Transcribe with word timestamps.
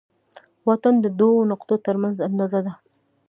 واټن 0.67 0.95
د 1.01 1.07
دوو 1.19 1.47
نقطو 1.51 1.75
تر 1.85 1.95
منځ 2.03 2.17
اندازه 2.29 2.59
ده. 2.65 2.73